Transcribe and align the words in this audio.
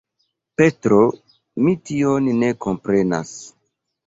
Petro, 0.61 1.01
mi 1.67 1.75
tion 1.91 2.31
ne 2.41 2.51
komprenas! 2.67 3.37